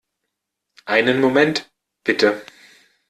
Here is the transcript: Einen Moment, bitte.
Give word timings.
Einen 0.87 1.21
Moment, 1.21 1.69
bitte. 2.03 2.43